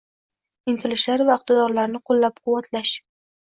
[0.71, 2.97] intilishlari va iqtidorlarini qo‘llab-quvvatlash